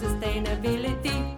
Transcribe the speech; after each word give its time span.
sustainability. 0.00 1.34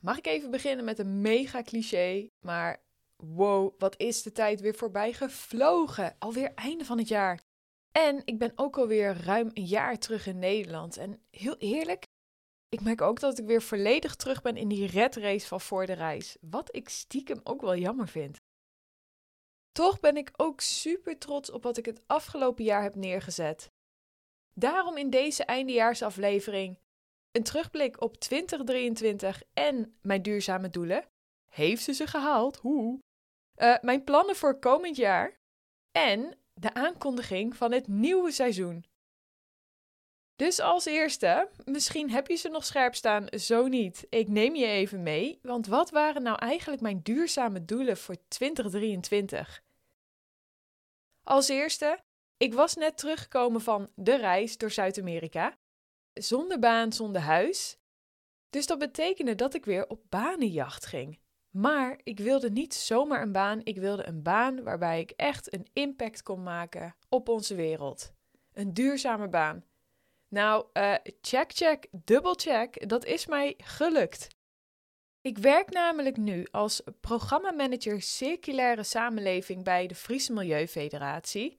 Mag 0.00 0.18
ik 0.18 0.26
even 0.26 0.50
beginnen 0.50 0.84
met 0.84 0.98
een 0.98 1.20
mega 1.20 1.62
cliché, 1.62 2.28
maar 2.40 2.82
wow, 3.16 3.74
wat 3.78 3.98
is 3.98 4.22
de 4.22 4.32
tijd 4.32 4.60
weer 4.60 4.74
voorbij 4.74 5.12
gevlogen. 5.12 6.16
Alweer 6.18 6.54
einde 6.54 6.84
van 6.84 6.98
het 6.98 7.08
jaar. 7.08 7.40
En 7.92 8.22
ik 8.24 8.38
ben 8.38 8.52
ook 8.54 8.78
alweer 8.78 9.16
ruim 9.24 9.50
een 9.52 9.64
jaar 9.64 9.98
terug 9.98 10.26
in 10.26 10.38
Nederland. 10.38 10.96
En 10.96 11.22
heel 11.30 11.56
eerlijk, 11.56 12.04
ik 12.68 12.80
merk 12.80 13.00
ook 13.00 13.20
dat 13.20 13.38
ik 13.38 13.46
weer 13.46 13.62
volledig 13.62 14.16
terug 14.16 14.42
ben 14.42 14.56
in 14.56 14.68
die 14.68 14.86
red 14.86 15.16
race 15.16 15.46
van 15.46 15.60
voor 15.60 15.86
de 15.86 15.92
reis. 15.92 16.36
Wat 16.40 16.74
ik 16.74 16.88
stiekem 16.88 17.40
ook 17.44 17.60
wel 17.60 17.76
jammer 17.76 18.08
vind. 18.08 18.36
Toch 19.72 20.00
ben 20.00 20.16
ik 20.16 20.30
ook 20.36 20.60
super 20.60 21.18
trots 21.18 21.50
op 21.50 21.62
wat 21.62 21.76
ik 21.76 21.86
het 21.86 22.02
afgelopen 22.06 22.64
jaar 22.64 22.82
heb 22.82 22.94
neergezet. 22.94 23.70
Daarom 24.54 24.96
in 24.96 25.10
deze 25.10 25.44
eindejaarsaflevering 25.44 26.78
een 27.32 27.42
terugblik 27.42 28.00
op 28.00 28.16
2023 28.16 29.42
en 29.52 29.98
mijn 30.02 30.22
duurzame 30.22 30.70
doelen. 30.70 31.04
Heeft 31.48 31.82
ze 31.82 31.92
ze 31.92 32.06
gehaald? 32.06 32.56
Hoe? 32.56 33.00
Uh, 33.56 33.78
mijn 33.80 34.04
plannen 34.04 34.36
voor 34.36 34.58
komend 34.58 34.96
jaar 34.96 35.40
en 35.92 36.36
de 36.54 36.74
aankondiging 36.74 37.56
van 37.56 37.72
het 37.72 37.86
nieuwe 37.86 38.30
seizoen. 38.30 38.84
Dus 40.36 40.60
als 40.60 40.84
eerste, 40.84 41.48
misschien 41.64 42.10
heb 42.10 42.26
je 42.26 42.36
ze 42.36 42.48
nog 42.48 42.64
scherp 42.64 42.94
staan, 42.94 43.26
zo 43.30 43.66
niet. 43.66 44.06
Ik 44.08 44.28
neem 44.28 44.54
je 44.54 44.66
even 44.66 45.02
mee, 45.02 45.38
want 45.42 45.66
wat 45.66 45.90
waren 45.90 46.22
nou 46.22 46.38
eigenlijk 46.38 46.82
mijn 46.82 47.00
duurzame 47.02 47.64
doelen 47.64 47.96
voor 47.96 48.16
2023? 48.28 49.62
Als 51.22 51.48
eerste, 51.48 51.98
ik 52.36 52.54
was 52.54 52.74
net 52.74 52.98
teruggekomen 52.98 53.60
van 53.60 53.90
de 53.94 54.16
reis 54.16 54.56
door 54.56 54.70
Zuid-Amerika. 54.70 55.58
Zonder 56.14 56.58
baan, 56.58 56.92
zonder 56.92 57.20
huis. 57.20 57.78
Dus 58.50 58.66
dat 58.66 58.78
betekende 58.78 59.34
dat 59.34 59.54
ik 59.54 59.64
weer 59.64 59.88
op 59.88 60.02
banenjacht 60.08 60.86
ging. 60.86 61.18
Maar 61.50 62.00
ik 62.02 62.18
wilde 62.18 62.50
niet 62.50 62.74
zomaar 62.74 63.22
een 63.22 63.32
baan, 63.32 63.60
ik 63.64 63.76
wilde 63.76 64.06
een 64.06 64.22
baan 64.22 64.62
waarbij 64.62 65.00
ik 65.00 65.10
echt 65.10 65.54
een 65.54 65.66
impact 65.72 66.22
kon 66.22 66.42
maken 66.42 66.96
op 67.08 67.28
onze 67.28 67.54
wereld. 67.54 68.12
Een 68.52 68.74
duurzame 68.74 69.28
baan. 69.28 69.64
Nou, 70.28 70.66
uh, 70.72 70.94
check, 71.20 71.52
check, 71.52 71.86
dubbel 71.90 72.34
check, 72.34 72.88
dat 72.88 73.04
is 73.04 73.26
mij 73.26 73.54
gelukt. 73.56 74.28
Ik 75.20 75.38
werk 75.38 75.70
namelijk 75.70 76.16
nu 76.16 76.46
als 76.50 76.82
programmamanager 77.00 78.02
circulaire 78.02 78.82
samenleving 78.82 79.64
bij 79.64 79.86
de 79.86 79.94
Friese 79.94 80.32
Milieufederatie. 80.32 81.58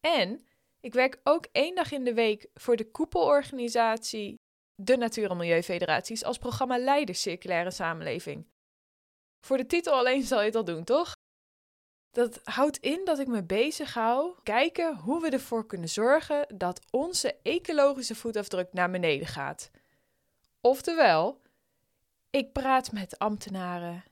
En 0.00 0.46
ik 0.80 0.92
werk 0.92 1.20
ook 1.24 1.46
één 1.52 1.74
dag 1.74 1.92
in 1.92 2.04
de 2.04 2.14
week 2.14 2.48
voor 2.54 2.76
de 2.76 2.90
koepelorganisatie 2.90 4.34
de 4.74 4.96
Natuur- 4.96 5.30
en 5.30 5.36
Milieufederaties 5.36 6.24
als 6.24 6.38
programmaleider 6.38 7.14
circulaire 7.14 7.70
samenleving. 7.70 8.46
Voor 9.40 9.56
de 9.56 9.66
titel 9.66 9.92
alleen 9.92 10.22
zal 10.22 10.38
je 10.38 10.46
het 10.46 10.54
al 10.54 10.64
doen, 10.64 10.84
toch? 10.84 11.16
Dat 12.10 12.40
houdt 12.44 12.76
in 12.76 13.04
dat 13.04 13.18
ik 13.18 13.26
me 13.26 13.42
bezig 13.44 13.94
hou, 13.94 14.34
kijken 14.42 14.96
hoe 14.96 15.20
we 15.20 15.30
ervoor 15.30 15.66
kunnen 15.66 15.88
zorgen 15.88 16.56
dat 16.56 16.80
onze 16.90 17.36
ecologische 17.42 18.14
voetafdruk 18.14 18.72
naar 18.72 18.90
beneden 18.90 19.26
gaat. 19.26 19.70
Oftewel, 20.60 21.40
ik 22.30 22.52
praat 22.52 22.92
met 22.92 23.18
ambtenaren, 23.18 24.04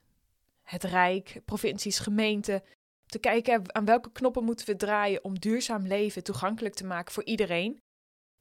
het 0.63 0.85
Rijk, 0.85 1.41
provincies, 1.45 1.99
gemeenten, 1.99 2.63
te 3.07 3.19
kijken 3.19 3.75
aan 3.75 3.85
welke 3.85 4.13
knoppen 4.13 4.45
moeten 4.45 4.67
we 4.67 4.77
draaien 4.77 5.25
om 5.25 5.39
duurzaam 5.39 5.87
leven 5.87 6.25
toegankelijk 6.25 6.75
te 6.75 6.87
maken 6.87 7.13
voor 7.13 7.25
iedereen. 7.25 7.81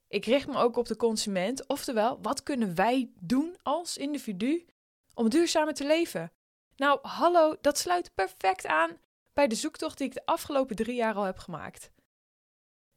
Ik 0.07 0.25
richt 0.25 0.47
me 0.47 0.57
ook 0.57 0.77
op 0.77 0.87
de 0.87 0.95
consument, 0.95 1.67
oftewel, 1.67 2.21
wat 2.21 2.43
kunnen 2.43 2.75
wij 2.75 3.11
doen 3.19 3.55
als 3.63 3.97
individu 3.97 4.65
om 5.13 5.29
duurzamer 5.29 5.73
te 5.73 5.85
leven? 5.85 6.31
Nou, 6.75 6.99
hallo, 7.01 7.55
dat 7.61 7.77
sluit 7.77 8.13
perfect 8.15 8.65
aan 8.65 8.97
bij 9.33 9.47
de 9.47 9.55
zoektocht 9.55 9.97
die 9.97 10.07
ik 10.07 10.13
de 10.13 10.25
afgelopen 10.25 10.75
drie 10.75 10.95
jaar 10.95 11.15
al 11.15 11.23
heb 11.23 11.37
gemaakt. 11.37 11.91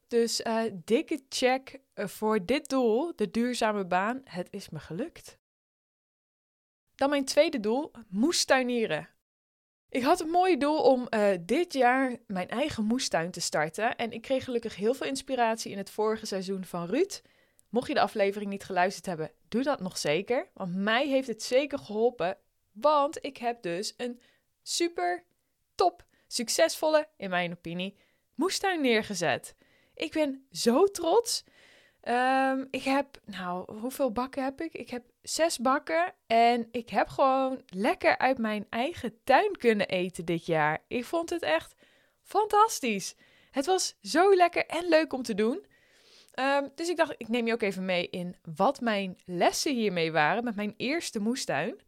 Dus 0.07 0.41
uh, 0.41 0.63
dikke 0.73 1.25
check 1.29 1.79
eh, 1.93 2.07
voor 2.07 2.45
dit 2.45 2.69
doel, 2.69 3.15
de 3.15 3.31
duurzame 3.31 3.85
baan. 3.85 4.21
Het 4.23 4.47
is 4.51 4.69
me 4.69 4.79
gelukt. 4.79 5.37
Dan 6.95 7.09
mijn 7.09 7.25
tweede 7.25 7.59
doel, 7.59 7.91
moestuinieren. 8.07 9.09
Ik 9.89 10.03
had 10.03 10.19
het 10.19 10.27
mooie 10.27 10.57
doel 10.57 10.81
om 10.81 11.07
uh, 11.09 11.29
dit 11.41 11.73
jaar 11.73 12.17
mijn 12.27 12.47
eigen 12.47 12.83
moestuin 12.83 13.31
te 13.31 13.41
starten. 13.41 13.95
En 13.95 14.11
ik 14.11 14.21
kreeg 14.21 14.43
gelukkig 14.43 14.75
heel 14.75 14.93
veel 14.93 15.07
inspiratie 15.07 15.71
in 15.71 15.77
het 15.77 15.89
vorige 15.89 16.25
seizoen 16.25 16.65
van 16.65 16.85
Ruud. 16.85 17.21
Mocht 17.69 17.87
je 17.87 17.93
de 17.93 17.99
aflevering 17.99 18.51
niet 18.51 18.63
geluisterd 18.63 19.05
hebben, 19.05 19.31
doe 19.47 19.63
dat 19.63 19.79
nog 19.79 19.97
zeker. 19.97 20.49
Want 20.53 20.75
mij 20.75 21.07
heeft 21.07 21.27
het 21.27 21.43
zeker 21.43 21.79
geholpen. 21.79 22.37
Want 22.71 23.23
ik 23.25 23.37
heb 23.37 23.61
dus 23.61 23.93
een 23.97 24.19
super 24.63 25.23
top 25.75 26.05
succesvolle, 26.27 27.07
in 27.17 27.29
mijn 27.29 27.51
opinie, 27.51 27.97
moestuin 28.35 28.81
neergezet. 28.81 29.55
Ik 29.93 30.11
ben 30.11 30.45
zo 30.51 30.85
trots. 30.85 31.43
Um, 32.03 32.67
ik 32.71 32.83
heb, 32.83 33.19
nou, 33.25 33.73
hoeveel 33.79 34.11
bakken 34.11 34.43
heb 34.43 34.61
ik? 34.61 34.73
Ik 34.73 34.89
heb 34.89 35.03
zes 35.21 35.57
bakken 35.57 36.13
en 36.27 36.67
ik 36.71 36.89
heb 36.89 37.07
gewoon 37.07 37.61
lekker 37.65 38.17
uit 38.17 38.37
mijn 38.37 38.65
eigen 38.69 39.23
tuin 39.23 39.57
kunnen 39.57 39.87
eten 39.87 40.25
dit 40.25 40.45
jaar. 40.45 40.83
Ik 40.87 41.05
vond 41.05 41.29
het 41.29 41.41
echt 41.41 41.75
fantastisch. 42.21 43.15
Het 43.51 43.65
was 43.65 43.97
zo 44.01 44.35
lekker 44.35 44.65
en 44.65 44.87
leuk 44.87 45.13
om 45.13 45.23
te 45.23 45.35
doen. 45.35 45.65
Um, 46.39 46.71
dus 46.75 46.89
ik 46.89 46.97
dacht, 46.97 47.13
ik 47.17 47.27
neem 47.27 47.47
je 47.47 47.53
ook 47.53 47.61
even 47.61 47.85
mee 47.85 48.09
in 48.09 48.35
wat 48.55 48.81
mijn 48.81 49.17
lessen 49.25 49.75
hiermee 49.75 50.11
waren 50.11 50.43
met 50.43 50.55
mijn 50.55 50.73
eerste 50.77 51.19
moestuin. 51.19 51.79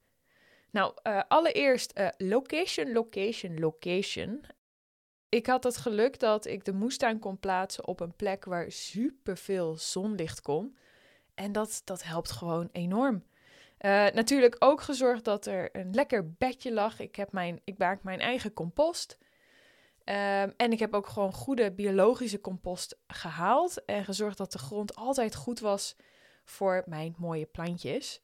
Nou, 0.71 0.93
uh, 1.03 1.21
allereerst 1.27 1.99
uh, 1.99 2.07
location, 2.17 2.91
location, 2.91 3.59
location. 3.59 4.45
Ik 5.29 5.45
had 5.45 5.63
het 5.63 5.77
geluk 5.77 6.19
dat 6.19 6.45
ik 6.45 6.65
de 6.65 6.73
moestuin 6.73 7.19
kon 7.19 7.39
plaatsen 7.39 7.87
op 7.87 7.99
een 7.99 8.15
plek 8.15 8.45
waar 8.45 8.71
superveel 8.71 9.77
zonlicht 9.77 10.41
kon. 10.41 10.77
En 11.33 11.51
dat, 11.51 11.81
dat 11.83 12.03
helpt 12.03 12.31
gewoon 12.31 12.69
enorm. 12.71 13.23
Uh, 13.79 14.07
natuurlijk 14.09 14.55
ook 14.59 14.81
gezorgd 14.81 15.23
dat 15.23 15.45
er 15.45 15.69
een 15.75 15.93
lekker 15.93 16.33
bedje 16.33 16.73
lag. 16.73 16.99
Ik, 16.99 17.15
heb 17.15 17.31
mijn, 17.31 17.61
ik 17.63 17.77
maak 17.77 18.03
mijn 18.03 18.19
eigen 18.19 18.53
compost. 18.53 19.17
Um, 20.05 20.53
en 20.57 20.71
ik 20.71 20.79
heb 20.79 20.93
ook 20.93 21.07
gewoon 21.07 21.33
goede 21.33 21.71
biologische 21.71 22.41
compost 22.41 22.97
gehaald. 23.07 23.85
En 23.85 24.05
gezorgd 24.05 24.37
dat 24.37 24.51
de 24.51 24.57
grond 24.57 24.95
altijd 24.95 25.35
goed 25.35 25.59
was 25.59 25.95
voor 26.43 26.83
mijn 26.85 27.15
mooie 27.17 27.45
plantjes. 27.45 28.21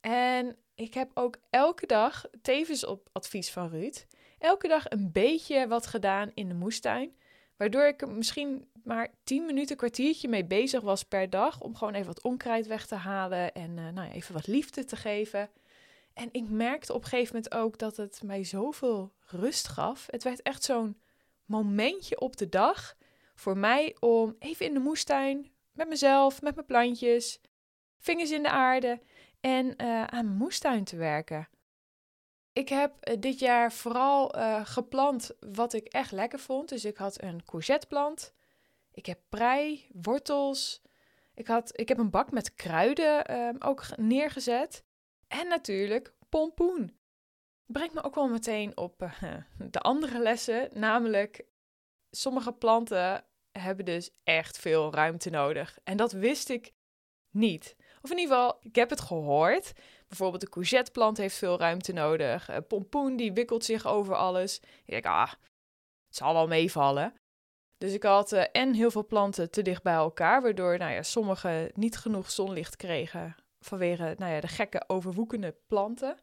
En 0.00 0.56
ik 0.74 0.94
heb 0.94 1.10
ook 1.14 1.36
elke 1.50 1.86
dag, 1.86 2.24
tevens 2.42 2.86
op 2.86 3.08
advies 3.12 3.50
van 3.50 3.68
Ruud, 3.68 4.06
elke 4.38 4.68
dag 4.68 4.84
een 4.88 5.12
beetje 5.12 5.68
wat 5.68 5.86
gedaan 5.86 6.30
in 6.34 6.48
de 6.48 6.54
moestuin. 6.54 7.16
Waardoor 7.60 7.86
ik 7.86 8.02
er 8.02 8.10
misschien 8.10 8.68
maar 8.84 9.08
10 9.24 9.46
minuten, 9.46 9.76
kwartiertje 9.76 10.28
mee 10.28 10.44
bezig 10.44 10.80
was 10.80 11.02
per 11.02 11.30
dag. 11.30 11.60
Om 11.60 11.76
gewoon 11.76 11.94
even 11.94 12.06
wat 12.06 12.22
onkruid 12.22 12.66
weg 12.66 12.86
te 12.86 12.94
halen 12.94 13.52
en 13.52 13.70
uh, 13.70 13.88
nou 13.88 14.08
ja, 14.08 14.12
even 14.12 14.34
wat 14.34 14.46
liefde 14.46 14.84
te 14.84 14.96
geven. 14.96 15.50
En 16.12 16.28
ik 16.32 16.48
merkte 16.48 16.92
op 16.92 17.02
een 17.02 17.08
gegeven 17.08 17.34
moment 17.34 17.54
ook 17.54 17.78
dat 17.78 17.96
het 17.96 18.22
mij 18.24 18.44
zoveel 18.44 19.12
rust 19.26 19.68
gaf. 19.68 20.06
Het 20.10 20.22
werd 20.22 20.42
echt 20.42 20.62
zo'n 20.62 21.00
momentje 21.44 22.20
op 22.20 22.36
de 22.36 22.48
dag 22.48 22.96
voor 23.34 23.56
mij 23.56 23.96
om 23.98 24.36
even 24.38 24.66
in 24.66 24.74
de 24.74 24.80
moestuin 24.80 25.50
met 25.72 25.88
mezelf, 25.88 26.42
met 26.42 26.54
mijn 26.54 26.66
plantjes, 26.66 27.40
vingers 27.98 28.30
in 28.30 28.42
de 28.42 28.50
aarde 28.50 29.00
en 29.40 29.66
uh, 29.66 30.04
aan 30.04 30.24
mijn 30.24 30.36
moestuin 30.36 30.84
te 30.84 30.96
werken. 30.96 31.48
Ik 32.60 32.68
heb 32.68 33.08
uh, 33.08 33.14
dit 33.20 33.38
jaar 33.38 33.72
vooral 33.72 34.36
uh, 34.36 34.60
geplant 34.64 35.30
wat 35.54 35.72
ik 35.72 35.86
echt 35.86 36.12
lekker 36.12 36.38
vond. 36.38 36.68
Dus 36.68 36.84
ik 36.84 36.96
had 36.96 37.22
een 37.22 37.44
courgetteplant. 37.44 38.34
Ik 38.92 39.06
heb 39.06 39.18
prei, 39.28 39.86
wortels. 39.92 40.82
Ik, 41.34 41.46
had, 41.46 41.78
ik 41.78 41.88
heb 41.88 41.98
een 41.98 42.10
bak 42.10 42.30
met 42.30 42.54
kruiden 42.54 43.24
ehm, 43.24 43.54
ook 43.58 43.84
neergezet. 43.96 44.84
En 45.28 45.48
natuurlijk 45.48 46.14
pompoen. 46.28 46.96
Brengt 47.66 47.94
me 47.94 48.02
ook 48.02 48.14
wel 48.14 48.28
meteen 48.28 48.76
op 48.76 49.10
de 49.70 49.80
andere 49.80 50.18
lessen. 50.18 50.68
Namelijk, 50.74 51.44
sommige 52.10 52.52
planten 52.52 53.24
hebben 53.52 53.84
dus 53.84 54.10
echt 54.24 54.58
veel 54.58 54.94
ruimte 54.94 55.30
nodig. 55.30 55.78
En 55.84 55.96
dat 55.96 56.12
wist 56.12 56.48
ik 56.48 56.72
niet. 57.30 57.76
Of 58.02 58.10
in 58.10 58.18
ieder 58.18 58.34
geval, 58.34 58.58
ik 58.62 58.74
heb 58.74 58.90
het 58.90 59.00
gehoord. 59.00 59.72
Bijvoorbeeld 60.10 60.42
de 60.42 60.48
courgetteplant 60.48 61.16
heeft 61.16 61.36
veel 61.36 61.58
ruimte 61.58 61.92
nodig. 61.92 62.48
Een 62.48 62.66
pompoen 62.66 63.16
die 63.16 63.32
wikkelt 63.32 63.64
zich 63.64 63.86
over 63.86 64.14
alles. 64.14 64.60
Ik 64.60 64.86
denk, 64.86 65.06
ah, 65.06 65.30
het 66.06 66.16
zal 66.16 66.32
wel 66.32 66.46
meevallen. 66.46 67.14
Dus 67.78 67.92
ik 67.92 68.02
had 68.02 68.32
uh, 68.32 68.44
en 68.52 68.74
heel 68.74 68.90
veel 68.90 69.06
planten 69.06 69.50
te 69.50 69.62
dicht 69.62 69.82
bij 69.82 69.94
elkaar, 69.94 70.42
waardoor 70.42 70.78
nou 70.78 70.92
ja, 70.92 71.02
sommige 71.02 71.70
niet 71.74 71.96
genoeg 71.96 72.30
zonlicht 72.30 72.76
kregen 72.76 73.36
vanwege 73.60 74.14
nou 74.18 74.32
ja, 74.32 74.40
de 74.40 74.48
gekke 74.48 74.84
overwoekende 74.86 75.54
planten. 75.66 76.16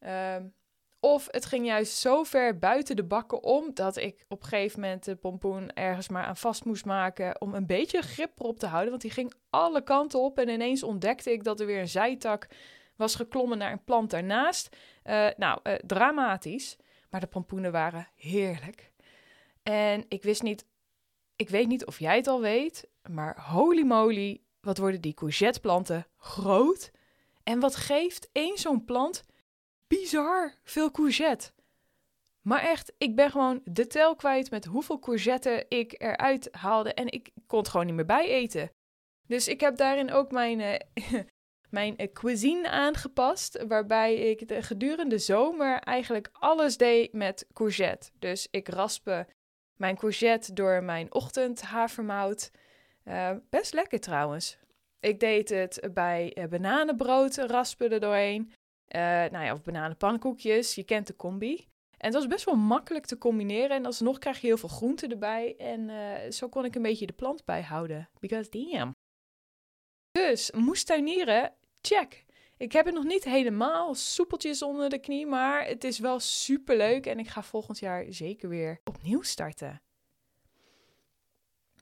Um, 0.00 0.54
Of 1.00 1.28
het 1.30 1.44
ging 1.44 1.66
juist 1.66 1.96
zo 1.96 2.22
ver 2.22 2.58
buiten 2.58 2.96
de 2.96 3.04
bakken 3.04 3.42
om 3.42 3.74
dat 3.74 3.96
ik 3.96 4.24
op 4.28 4.42
een 4.42 4.48
gegeven 4.48 4.80
moment 4.80 5.04
de 5.04 5.16
pompoen 5.16 5.72
ergens 5.72 6.08
maar 6.08 6.24
aan 6.24 6.36
vast 6.36 6.64
moest 6.64 6.84
maken 6.84 7.40
om 7.40 7.54
een 7.54 7.66
beetje 7.66 8.02
grip 8.02 8.40
erop 8.40 8.58
te 8.58 8.66
houden. 8.66 8.90
Want 8.90 9.02
die 9.02 9.10
ging 9.10 9.34
alle 9.50 9.82
kanten 9.82 10.20
op 10.20 10.38
en 10.38 10.48
ineens 10.48 10.82
ontdekte 10.82 11.32
ik 11.32 11.44
dat 11.44 11.60
er 11.60 11.66
weer 11.66 11.80
een 11.80 11.88
zijtak 11.88 12.46
was 12.96 13.14
geklommen 13.14 13.58
naar 13.58 13.72
een 13.72 13.84
plant 13.84 14.10
daarnaast. 14.10 14.76
Uh, 15.04 15.28
nou, 15.36 15.60
uh, 15.62 15.74
dramatisch. 15.74 16.76
Maar 17.10 17.20
de 17.20 17.26
pompoenen 17.26 17.72
waren 17.72 18.08
heerlijk. 18.14 18.92
En 19.62 20.04
ik 20.08 20.22
wist 20.22 20.42
niet, 20.42 20.66
ik 21.36 21.48
weet 21.48 21.68
niet 21.68 21.86
of 21.86 21.98
jij 21.98 22.16
het 22.16 22.26
al 22.26 22.40
weet, 22.40 22.88
maar 23.10 23.40
holy 23.40 23.82
moly, 23.82 24.42
wat 24.60 24.78
worden 24.78 25.00
die 25.00 25.14
courgetteplanten 25.14 26.06
groot? 26.16 26.90
En 27.42 27.60
wat 27.60 27.76
geeft 27.76 28.28
één 28.32 28.58
zo'n 28.58 28.84
plant 28.84 29.24
bizar 29.86 30.54
veel 30.62 30.90
courgette? 30.90 31.52
Maar 32.42 32.60
echt, 32.60 32.92
ik 32.98 33.16
ben 33.16 33.30
gewoon 33.30 33.60
de 33.64 33.86
tel 33.86 34.16
kwijt 34.16 34.50
met 34.50 34.64
hoeveel 34.64 34.98
courgette 34.98 35.66
ik 35.68 35.94
eruit 36.02 36.48
haalde 36.52 36.94
en 36.94 37.10
ik 37.10 37.30
kon 37.46 37.58
het 37.58 37.68
gewoon 37.68 37.86
niet 37.86 37.94
meer 37.94 38.06
bijeten. 38.06 38.70
Dus 39.26 39.48
ik 39.48 39.60
heb 39.60 39.76
daarin 39.76 40.12
ook 40.12 40.30
mijn, 40.30 40.60
uh, 40.60 41.20
mijn 41.72 41.94
uh, 41.96 42.12
cuisine 42.12 42.68
aangepast, 42.68 43.64
waarbij 43.66 44.14
ik 44.14 44.48
de 44.48 44.62
gedurende 44.62 45.18
zomer 45.18 45.78
eigenlijk 45.78 46.28
alles 46.32 46.76
deed 46.76 47.12
met 47.12 47.46
courgette. 47.52 48.10
Dus 48.18 48.48
ik 48.50 48.68
raspe 48.68 49.26
mijn 49.76 49.96
courgette 49.96 50.52
door 50.52 50.82
mijn 50.82 51.14
ochtendhavermout. 51.14 52.50
Uh, 53.04 53.30
best 53.50 53.72
lekker 53.72 54.00
trouwens. 54.00 54.58
Ik 55.00 55.20
deed 55.20 55.48
het 55.48 55.88
bij 55.94 56.36
uh, 56.38 56.44
bananenbrood 56.44 57.36
raspen 57.36 57.90
er 57.90 58.00
doorheen. 58.00 58.52
Nou 59.30 59.44
ja, 59.44 59.52
of 59.52 59.62
bananenpannenkoekjes. 59.62 60.74
Je 60.74 60.84
kent 60.84 61.06
de 61.06 61.16
combi. 61.16 61.68
En 61.98 62.08
het 62.08 62.14
was 62.14 62.26
best 62.26 62.44
wel 62.44 62.54
makkelijk 62.54 63.06
te 63.06 63.18
combineren. 63.18 63.76
En 63.76 63.86
alsnog 63.86 64.18
krijg 64.18 64.40
je 64.40 64.46
heel 64.46 64.56
veel 64.56 64.68
groenten 64.68 65.10
erbij. 65.10 65.56
En 65.56 65.90
zo 66.32 66.48
kon 66.48 66.64
ik 66.64 66.74
een 66.74 66.82
beetje 66.82 67.06
de 67.06 67.12
plant 67.12 67.44
bijhouden. 67.44 68.08
Because 68.20 68.50
damn. 68.50 68.92
Dus, 70.10 70.50
moestuinieren, 70.50 71.54
check. 71.82 72.24
Ik 72.56 72.72
heb 72.72 72.84
het 72.84 72.94
nog 72.94 73.04
niet 73.04 73.24
helemaal 73.24 73.94
soepeltjes 73.94 74.62
onder 74.62 74.88
de 74.88 74.98
knie, 74.98 75.26
maar 75.26 75.66
het 75.66 75.84
is 75.84 75.98
wel 75.98 76.20
super 76.20 76.76
leuk 76.76 77.06
en 77.06 77.18
ik 77.18 77.28
ga 77.28 77.42
volgend 77.42 77.78
jaar 77.78 78.04
zeker 78.08 78.48
weer 78.48 78.80
opnieuw 78.84 79.22
starten. 79.22 79.82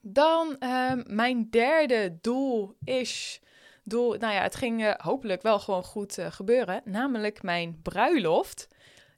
Dan 0.03 0.57
uh, 0.61 0.93
mijn 1.05 1.51
derde 1.51 2.19
doel 2.21 2.77
is. 2.85 3.41
Doel, 3.85 4.15
nou 4.15 4.35
ja, 4.35 4.43
het 4.43 4.55
ging 4.55 4.81
uh, 4.81 4.95
hopelijk 4.97 5.43
wel 5.43 5.59
gewoon 5.59 5.85
goed 5.85 6.19
uh, 6.19 6.27
gebeuren. 6.31 6.83
Namelijk 6.85 7.43
mijn 7.43 7.81
bruiloft. 7.83 8.69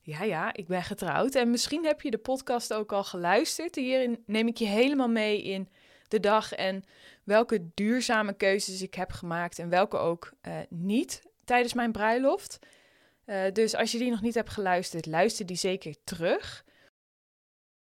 Ja, 0.02 0.22
ja, 0.22 0.52
ik 0.52 0.66
ben 0.66 0.82
getrouwd. 0.82 1.34
En 1.34 1.50
misschien 1.50 1.84
heb 1.84 2.00
je 2.00 2.10
de 2.10 2.18
podcast 2.18 2.72
ook 2.72 2.92
al 2.92 3.04
geluisterd. 3.04 3.74
Hierin 3.74 4.22
neem 4.26 4.46
ik 4.48 4.56
je 4.56 4.66
helemaal 4.66 5.08
mee 5.08 5.42
in 5.42 5.68
de 6.12 6.20
dag 6.20 6.52
en 6.52 6.84
welke 7.24 7.70
duurzame 7.74 8.32
keuzes 8.32 8.82
ik 8.82 8.94
heb 8.94 9.10
gemaakt 9.10 9.58
en 9.58 9.68
welke 9.68 9.96
ook 9.96 10.32
uh, 10.42 10.58
niet 10.68 11.22
tijdens 11.44 11.74
mijn 11.74 11.92
bruiloft. 11.92 12.58
Uh, 13.26 13.44
dus 13.52 13.74
als 13.74 13.92
je 13.92 13.98
die 13.98 14.10
nog 14.10 14.20
niet 14.20 14.34
hebt 14.34 14.50
geluisterd, 14.50 15.06
luister 15.06 15.46
die 15.46 15.56
zeker 15.56 15.94
terug. 16.04 16.64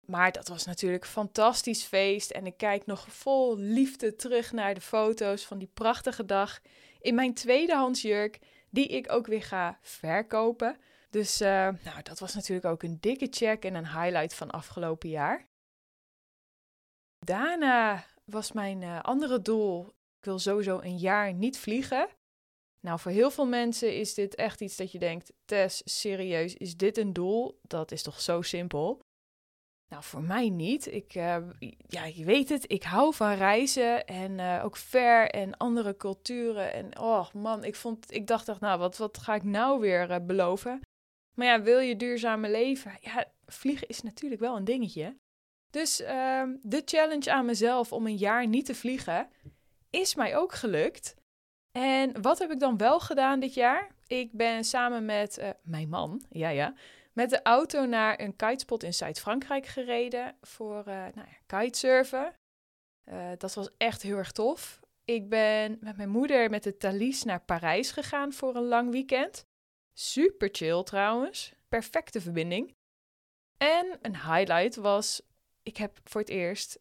Maar 0.06 0.32
dat 0.32 0.48
was 0.48 0.66
natuurlijk 0.66 1.04
een 1.04 1.10
fantastisch 1.10 1.84
feest. 1.84 2.32
En 2.32 2.46
ik 2.46 2.58
kijk 2.58 2.86
nog 2.86 3.06
vol 3.10 3.58
liefde 3.58 4.16
terug 4.16 4.52
naar 4.52 4.74
de 4.74 4.82
foto's 4.82 5.46
van 5.46 5.58
die 5.58 5.72
prachtige 5.74 6.26
dag. 6.26 6.60
In 7.00 7.16
mijn 7.16 7.34
tweedehands 7.34 8.02
jurk, 8.02 8.40
die 8.70 8.88
ik 8.88 9.12
ook 9.12 9.28
weer 9.28 9.44
ga 9.44 9.80
verkopen. 9.82 10.78
Dus 11.10 11.42
uh, 11.42 11.48
nou, 11.84 12.02
dat 12.04 12.20
was 12.20 12.36
natuurlijk 12.36 12.66
ook 12.66 12.84
een 12.84 12.98
dikke 13.00 13.28
check 13.30 13.66
en 13.66 13.76
een 13.76 13.88
highlight 13.88 14.34
van 14.34 14.52
afgelopen 14.52 15.10
jaar. 15.10 15.48
Daarna 17.20 18.06
was 18.26 18.52
mijn 18.52 18.82
uh, 18.82 19.02
andere 19.02 19.42
doel. 19.42 19.86
Ik 20.18 20.26
wil 20.26 20.40
sowieso 20.40 20.80
een 20.80 20.98
jaar 20.98 21.34
niet 21.34 21.58
vliegen. 21.58 22.08
Nou, 22.80 23.00
voor 23.00 23.12
heel 23.12 23.32
veel 23.32 23.46
mensen 23.46 23.96
is 23.96 24.14
dit 24.14 24.36
echt 24.36 24.62
iets 24.62 24.76
dat 24.76 24.92
je 24.92 25.00
denkt: 25.00 25.34
Tess, 25.46 25.82
serieus, 25.86 26.56
is 26.56 26.78
dit 26.78 26.98
een 26.98 27.14
doel? 27.14 27.60
Dat 27.62 27.92
is 27.92 28.04
toch 28.04 28.22
zo 28.22 28.42
simpel? 28.42 29.00
Nou, 29.88 30.04
voor 30.04 30.22
mij 30.22 30.50
niet. 30.50 30.94
Ik, 30.94 31.16
uh, 31.16 31.38
ja, 31.88 32.06
je 32.06 32.26
weet 32.26 32.50
het, 32.50 32.72
ik 32.72 32.84
hou 32.84 33.14
van 33.14 33.34
reizen 33.34 34.06
en 34.06 34.32
uh, 34.40 34.62
ook 34.64 34.78
ver 34.78 35.30
en 35.30 35.58
andere 35.58 35.98
culturen. 35.98 36.74
En 36.74 37.00
oh 37.00 37.34
man, 37.34 37.64
ik, 37.64 37.76
vond, 37.76 38.14
ik 38.14 38.28
dacht 38.28 38.48
echt, 38.48 38.60
nou, 38.60 38.80
wat, 38.80 38.98
wat 38.98 39.18
ga 39.18 39.36
ik 39.36 39.44
nou 39.44 39.80
weer 39.80 40.26
beloven? 40.26 40.80
Maar 41.36 41.48
ja, 41.48 41.62
wil 41.62 41.80
je 41.80 41.96
duurzame 41.96 42.50
leven? 42.50 42.98
Ja, 43.02 43.32
vliegen 43.46 43.88
is 43.88 44.02
natuurlijk 44.02 44.42
wel 44.42 44.56
een 44.56 44.64
dingetje. 44.64 45.16
Dus 45.76 46.02
ehm, 46.02 46.56
de 46.62 46.82
challenge 46.86 47.32
aan 47.32 47.46
mezelf 47.46 47.94
om 47.94 48.06
een 48.06 48.18
jaar 48.18 48.48
niet 48.48 48.66
te 48.66 48.76
vliegen 48.76 49.30
is 49.90 50.16
mij 50.16 50.38
ook 50.38 50.54
gelukt. 50.54 51.16
En 51.72 52.22
wat 52.22 52.40
heb 52.40 52.52
ik 52.52 52.60
dan 52.60 52.78
wel 52.78 53.00
gedaan 53.00 53.40
dit 53.40 53.54
jaar? 53.54 53.92
Ik 54.08 54.32
ben 54.32 54.64
samen 54.64 55.06
met 55.06 55.38
uh, 55.38 55.50
mijn 55.64 55.90
man, 55.90 56.26
ja 56.30 56.50
ja, 56.50 56.74
met 57.14 57.30
de 57.30 57.42
auto 57.42 57.86
naar 57.86 58.20
een 58.20 58.36
kitespot 58.36 58.84
in 58.84 58.94
Zuid-Frankrijk 58.94 59.66
gereden 59.66 60.36
voor 60.42 60.80
uh, 60.80 60.86
nou 60.86 61.28
ja, 61.28 61.38
kitesurfen. 61.46 62.34
Uh, 63.06 63.30
dat 63.38 63.54
was 63.54 63.70
echt 63.78 64.02
heel 64.02 64.18
erg 64.18 64.32
tof. 64.32 64.80
Ik 65.06 65.30
ben 65.30 65.78
met 65.82 65.98
mijn 65.98 66.10
moeder 66.10 66.50
met 66.50 66.64
de 66.64 66.78
Thalys 66.78 67.24
naar 67.24 67.42
Parijs 67.42 67.92
gegaan 67.92 68.34
voor 68.34 68.56
een 68.56 68.68
lang 68.68 68.92
weekend. 68.92 69.46
Super 69.94 70.50
chill 70.52 70.84
trouwens. 70.84 71.54
Perfecte 71.68 72.22
verbinding. 72.22 72.76
En 73.58 73.98
een 74.02 74.16
highlight 74.16 74.76
was, 74.76 75.22
ik 75.66 75.78
heb 75.78 76.00
voor 76.04 76.22
het 76.22 76.30
eerst 76.30 76.80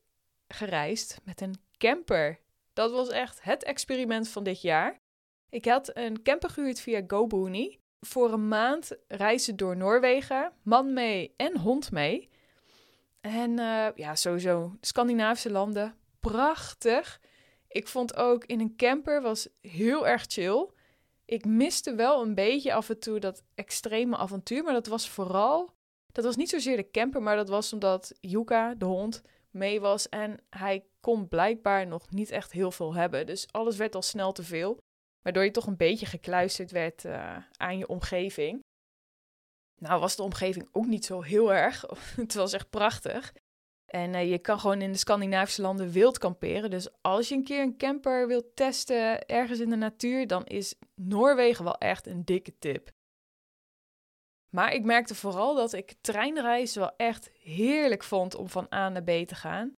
gereisd 0.48 1.20
met 1.24 1.40
een 1.40 1.54
camper. 1.78 2.40
Dat 2.72 2.90
was 2.90 3.08
echt 3.08 3.42
het 3.42 3.64
experiment 3.64 4.28
van 4.28 4.44
dit 4.44 4.60
jaar. 4.60 5.00
Ik 5.48 5.64
had 5.64 5.96
een 5.96 6.22
camper 6.22 6.50
gehuurd 6.50 6.80
via 6.80 7.02
GoBooney. 7.06 7.78
Voor 8.00 8.32
een 8.32 8.48
maand 8.48 8.96
reizen 9.08 9.56
door 9.56 9.76
Noorwegen, 9.76 10.52
man 10.62 10.92
mee 10.92 11.34
en 11.36 11.58
hond 11.58 11.90
mee. 11.90 12.28
En 13.20 13.50
uh, 13.50 13.88
ja, 13.94 14.14
sowieso 14.14 14.76
Scandinavische 14.80 15.50
landen, 15.50 15.94
prachtig. 16.20 17.20
Ik 17.68 17.88
vond 17.88 18.16
ook 18.16 18.44
in 18.44 18.60
een 18.60 18.76
camper 18.76 19.22
was 19.22 19.48
heel 19.60 20.06
erg 20.06 20.24
chill. 20.28 20.70
Ik 21.24 21.44
miste 21.44 21.94
wel 21.94 22.22
een 22.22 22.34
beetje 22.34 22.74
af 22.74 22.88
en 22.88 22.98
toe 22.98 23.18
dat 23.18 23.42
extreme 23.54 24.16
avontuur, 24.16 24.62
maar 24.62 24.72
dat 24.72 24.86
was 24.86 25.08
vooral, 25.08 25.73
dat 26.14 26.24
was 26.24 26.36
niet 26.36 26.48
zozeer 26.48 26.76
de 26.76 26.90
camper, 26.90 27.22
maar 27.22 27.36
dat 27.36 27.48
was 27.48 27.72
omdat 27.72 28.12
Yuka, 28.20 28.74
de 28.74 28.84
hond, 28.84 29.22
mee 29.50 29.80
was 29.80 30.08
en 30.08 30.38
hij 30.50 30.84
kon 31.00 31.28
blijkbaar 31.28 31.86
nog 31.86 32.10
niet 32.10 32.30
echt 32.30 32.52
heel 32.52 32.70
veel 32.70 32.94
hebben. 32.94 33.26
Dus 33.26 33.46
alles 33.50 33.76
werd 33.76 33.94
al 33.94 34.02
snel 34.02 34.32
te 34.32 34.42
veel, 34.42 34.78
waardoor 35.22 35.44
je 35.44 35.50
toch 35.50 35.66
een 35.66 35.76
beetje 35.76 36.06
gekluisterd 36.06 36.70
werd 36.70 37.04
uh, 37.04 37.36
aan 37.56 37.78
je 37.78 37.88
omgeving. 37.88 38.60
Nou 39.80 40.00
was 40.00 40.16
de 40.16 40.22
omgeving 40.22 40.68
ook 40.72 40.86
niet 40.86 41.04
zo 41.04 41.22
heel 41.22 41.52
erg. 41.52 41.84
het 42.16 42.34
was 42.34 42.52
echt 42.52 42.70
prachtig. 42.70 43.32
En 43.90 44.14
uh, 44.14 44.30
je 44.30 44.38
kan 44.38 44.60
gewoon 44.60 44.82
in 44.82 44.92
de 44.92 44.98
Scandinavische 44.98 45.62
landen 45.62 45.90
wild 45.90 46.18
kamperen. 46.18 46.70
Dus 46.70 46.88
als 47.00 47.28
je 47.28 47.34
een 47.34 47.44
keer 47.44 47.62
een 47.62 47.76
camper 47.76 48.26
wilt 48.26 48.56
testen 48.56 49.26
ergens 49.26 49.60
in 49.60 49.70
de 49.70 49.76
natuur, 49.76 50.26
dan 50.26 50.44
is 50.44 50.74
Noorwegen 50.94 51.64
wel 51.64 51.78
echt 51.78 52.06
een 52.06 52.24
dikke 52.24 52.58
tip. 52.58 52.90
Maar 54.54 54.72
ik 54.72 54.84
merkte 54.84 55.14
vooral 55.14 55.54
dat 55.54 55.72
ik 55.72 55.94
treinreizen 56.00 56.80
wel 56.80 56.96
echt 56.96 57.30
heerlijk 57.38 58.02
vond 58.02 58.34
om 58.34 58.48
van 58.48 58.66
A 58.72 58.88
naar 58.88 59.02
B 59.02 59.08
te 59.08 59.34
gaan. 59.34 59.72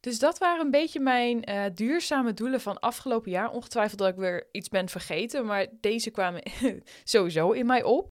Dus 0.00 0.18
dat 0.18 0.38
waren 0.38 0.64
een 0.64 0.70
beetje 0.70 1.00
mijn 1.00 1.50
uh, 1.50 1.64
duurzame 1.74 2.32
doelen 2.32 2.60
van 2.60 2.80
afgelopen 2.80 3.30
jaar. 3.30 3.50
Ongetwijfeld 3.50 3.98
dat 3.98 4.08
ik 4.08 4.16
weer 4.16 4.48
iets 4.52 4.68
ben 4.68 4.88
vergeten, 4.88 5.46
maar 5.46 5.66
deze 5.80 6.10
kwamen 6.10 6.42
sowieso 7.04 7.50
in 7.50 7.66
mij 7.66 7.82
op. 7.82 8.08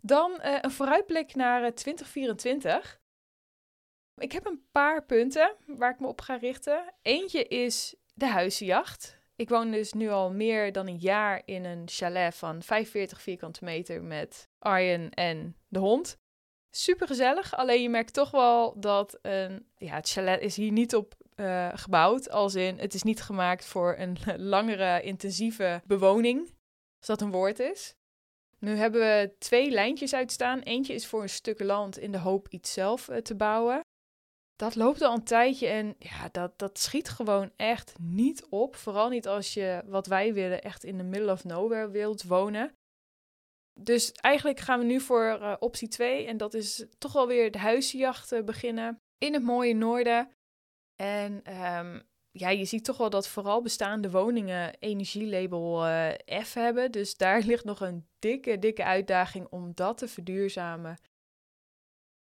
Dan 0.00 0.30
uh, 0.32 0.58
een 0.60 0.70
vooruitblik 0.70 1.34
naar 1.34 1.60
uh, 1.60 1.66
eh, 1.66 1.74
2024. 1.74 3.00
Ik 4.14 4.32
heb 4.32 4.46
een 4.46 4.66
paar 4.70 5.04
punten 5.04 5.56
waar 5.66 5.92
ik 5.92 6.00
me 6.00 6.06
op 6.06 6.20
ga 6.20 6.34
richten. 6.34 6.94
Eentje 7.02 7.48
is 7.48 7.94
de 8.14 8.26
huizenjacht. 8.26 9.21
Ik 9.42 9.48
woon 9.48 9.70
dus 9.70 9.92
nu 9.92 10.08
al 10.08 10.30
meer 10.30 10.72
dan 10.72 10.86
een 10.86 10.98
jaar 10.98 11.42
in 11.44 11.64
een 11.64 11.82
chalet 11.86 12.34
van 12.34 12.62
45 12.62 13.22
vierkante 13.22 13.64
meter 13.64 14.02
met 14.02 14.48
Arjen 14.58 15.10
en 15.10 15.56
de 15.68 15.78
hond. 15.78 16.18
Super 16.70 17.06
gezellig, 17.06 17.54
alleen 17.54 17.82
je 17.82 17.88
merkt 17.88 18.14
toch 18.14 18.30
wel 18.30 18.80
dat 18.80 19.18
een, 19.22 19.66
ja, 19.76 19.94
het 19.94 20.08
chalet 20.08 20.40
is 20.40 20.56
hier 20.56 20.72
niet 20.72 20.94
op 20.94 21.14
uh, 21.36 21.68
gebouwd. 21.74 22.30
Als 22.30 22.54
in, 22.54 22.78
het 22.78 22.94
is 22.94 23.02
niet 23.02 23.22
gemaakt 23.22 23.64
voor 23.64 23.94
een 23.98 24.16
langere, 24.54 25.02
intensieve 25.02 25.82
bewoning. 25.86 26.40
Als 26.98 27.06
dat 27.06 27.20
een 27.20 27.30
woord 27.30 27.58
is. 27.58 27.94
Nu 28.58 28.76
hebben 28.76 29.00
we 29.00 29.34
twee 29.38 29.70
lijntjes 29.70 30.14
uitstaan. 30.14 30.60
Eentje 30.60 30.94
is 30.94 31.06
voor 31.06 31.22
een 31.22 31.28
stuk 31.28 31.62
land 31.62 31.98
in 31.98 32.12
de 32.12 32.18
hoop 32.18 32.48
iets 32.48 32.72
zelf 32.72 33.08
uh, 33.08 33.16
te 33.16 33.34
bouwen 33.34 33.80
dat 34.56 34.74
loopt 34.74 35.02
al 35.02 35.14
een 35.14 35.24
tijdje 35.24 35.66
en 35.66 35.94
ja, 35.98 36.28
dat, 36.32 36.58
dat 36.58 36.78
schiet 36.78 37.08
gewoon 37.08 37.50
echt 37.56 37.98
niet 37.98 38.46
op. 38.48 38.76
Vooral 38.76 39.08
niet 39.08 39.28
als 39.28 39.54
je, 39.54 39.82
wat 39.86 40.06
wij 40.06 40.34
willen, 40.34 40.62
echt 40.62 40.84
in 40.84 40.96
de 40.96 41.04
middle 41.04 41.32
of 41.32 41.44
nowhere 41.44 41.90
wilt 41.90 42.22
wonen. 42.22 42.74
Dus 43.80 44.12
eigenlijk 44.12 44.60
gaan 44.60 44.78
we 44.78 44.84
nu 44.84 45.00
voor 45.00 45.38
uh, 45.40 45.56
optie 45.58 45.88
2. 45.88 46.26
En 46.26 46.36
dat 46.36 46.54
is 46.54 46.86
toch 46.98 47.12
wel 47.12 47.26
weer 47.26 47.50
de 47.50 47.58
huizenjacht 47.58 48.32
uh, 48.32 48.44
beginnen 48.44 49.00
in 49.18 49.32
het 49.32 49.42
mooie 49.42 49.74
noorden. 49.74 50.30
En 50.96 51.32
um, 51.76 52.02
ja, 52.30 52.48
je 52.48 52.64
ziet 52.64 52.84
toch 52.84 52.96
wel 52.96 53.10
dat 53.10 53.28
vooral 53.28 53.62
bestaande 53.62 54.10
woningen 54.10 54.78
energielabel 54.78 55.86
uh, 55.86 56.12
F 56.42 56.54
hebben. 56.54 56.92
Dus 56.92 57.16
daar 57.16 57.40
ligt 57.50 57.64
nog 57.64 57.80
een 57.80 58.06
dikke, 58.18 58.58
dikke 58.58 58.84
uitdaging 58.84 59.46
om 59.50 59.72
dat 59.74 59.98
te 59.98 60.08
verduurzamen. 60.08 60.98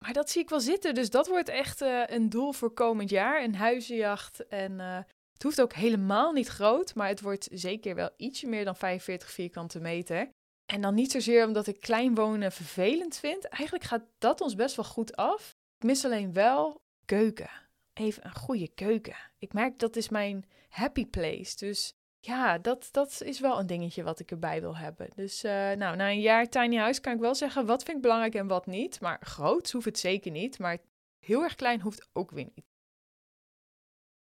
Maar 0.02 0.12
dat 0.12 0.30
zie 0.30 0.42
ik 0.42 0.48
wel 0.48 0.60
zitten. 0.60 0.94
Dus 0.94 1.10
dat 1.10 1.28
wordt 1.28 1.48
echt 1.48 1.82
uh, 1.82 2.02
een 2.06 2.28
doel 2.28 2.52
voor 2.52 2.72
komend 2.72 3.10
jaar. 3.10 3.42
Een 3.42 3.54
huizenjacht. 3.54 4.46
En 4.46 4.72
uh, 4.72 4.98
het 5.32 5.42
hoeft 5.42 5.60
ook 5.60 5.72
helemaal 5.72 6.32
niet 6.32 6.48
groot. 6.48 6.94
Maar 6.94 7.08
het 7.08 7.20
wordt 7.20 7.48
zeker 7.52 7.94
wel 7.94 8.10
ietsje 8.16 8.46
meer 8.46 8.64
dan 8.64 8.76
45 8.76 9.30
vierkante 9.30 9.80
meter. 9.80 10.30
En 10.66 10.80
dan 10.80 10.94
niet 10.94 11.10
zozeer 11.10 11.46
omdat 11.46 11.66
ik 11.66 11.80
klein 11.80 12.14
wonen 12.14 12.52
vervelend 12.52 13.16
vind. 13.16 13.48
Eigenlijk 13.48 13.84
gaat 13.84 14.04
dat 14.18 14.40
ons 14.40 14.54
best 14.54 14.76
wel 14.76 14.84
goed 14.84 15.16
af. 15.16 15.56
Ik 15.78 15.86
mis 15.86 16.04
alleen 16.04 16.32
wel 16.32 16.80
keuken 17.04 17.50
even 17.94 18.24
een 18.24 18.34
goede 18.34 18.68
keuken. 18.68 19.16
Ik 19.38 19.52
merk 19.52 19.78
dat 19.78 19.96
is 19.96 20.08
mijn 20.08 20.44
happy 20.68 21.06
place. 21.06 21.56
Dus 21.56 21.94
ja, 22.24 22.58
dat, 22.58 22.88
dat 22.90 23.20
is 23.20 23.40
wel 23.40 23.58
een 23.58 23.66
dingetje 23.66 24.02
wat 24.02 24.20
ik 24.20 24.30
erbij 24.30 24.60
wil 24.60 24.76
hebben. 24.76 25.08
Dus 25.14 25.44
uh, 25.44 25.52
nou, 25.52 25.96
na 25.96 26.10
een 26.10 26.20
jaar 26.20 26.48
tiny 26.48 26.76
house 26.76 27.00
kan 27.00 27.12
ik 27.12 27.20
wel 27.20 27.34
zeggen 27.34 27.66
wat 27.66 27.82
vind 27.82 27.96
ik 27.96 28.02
belangrijk 28.02 28.34
en 28.34 28.46
wat 28.46 28.66
niet. 28.66 29.00
Maar 29.00 29.18
groot 29.20 29.70
hoeft 29.70 29.84
het 29.84 29.98
zeker 29.98 30.30
niet. 30.30 30.58
Maar 30.58 30.78
heel 31.18 31.42
erg 31.42 31.54
klein 31.54 31.80
hoeft 31.80 32.08
ook 32.12 32.30
weer 32.30 32.48
niet. 32.54 32.64